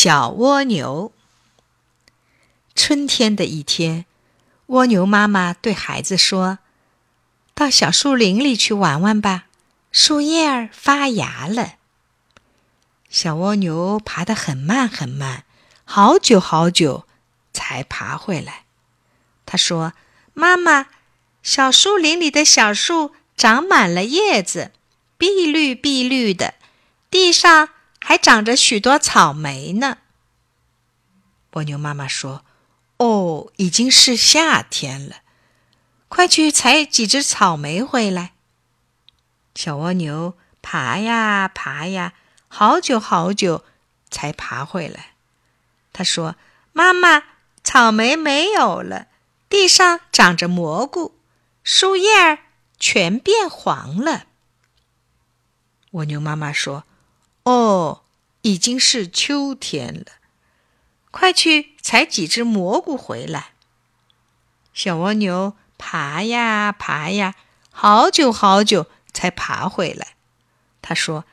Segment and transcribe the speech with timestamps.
[0.00, 1.10] 小蜗牛。
[2.76, 4.06] 春天的一天，
[4.66, 6.60] 蜗牛妈妈对孩子说
[7.52, 9.46] ：“到小树林里去玩玩吧，
[9.90, 11.78] 树叶儿发芽了。”
[13.10, 15.42] 小蜗牛爬得很慢很慢，
[15.84, 17.04] 好久好久
[17.52, 18.66] 才爬回来。
[19.44, 19.94] 他说
[20.32, 20.86] ：“妈妈，
[21.42, 24.70] 小树林里的小树长满了叶子，
[25.16, 26.54] 碧绿碧绿的，
[27.10, 27.70] 地上……”
[28.08, 29.98] 还长着许多草莓呢。
[31.50, 32.42] 蜗牛妈妈说
[32.96, 35.16] ：“哦，已经是夏天了，
[36.08, 38.32] 快去采几只草莓回来。”
[39.54, 42.14] 小蜗牛爬呀爬呀，
[42.48, 43.66] 好久好久
[44.08, 45.12] 才爬回来。
[45.92, 46.36] 他说
[46.72, 47.24] ：“妈妈，
[47.62, 49.08] 草莓没有了，
[49.50, 51.14] 地上长着蘑菇，
[51.62, 52.38] 树叶儿
[52.78, 54.24] 全变黄了。”
[55.92, 56.84] 蜗牛妈妈说。
[57.44, 58.02] 哦，
[58.42, 60.06] 已经是秋天了，
[61.10, 63.52] 快去采几只蘑菇回来。
[64.72, 67.34] 小蜗牛爬呀爬呀，
[67.70, 70.14] 好久好久才爬回来。
[70.80, 71.24] 他说：“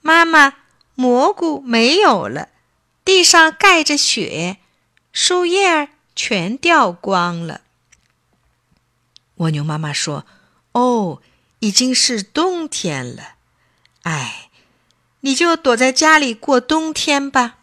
[0.00, 0.54] 妈妈，
[0.94, 2.50] 蘑菇没有了，
[3.04, 4.58] 地上盖着雪，
[5.12, 7.62] 树叶儿全掉光了。”
[9.36, 10.24] 蜗牛妈妈说
[10.72, 11.20] ：“哦，
[11.58, 13.34] 已经是冬天了，
[14.02, 14.33] 哎。”
[15.24, 17.56] 你就躲在家里过冬天吧。